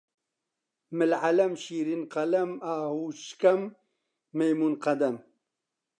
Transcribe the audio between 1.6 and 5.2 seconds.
شیرین قەلەم، ئاهوو شکەم، مەیموون قەدەم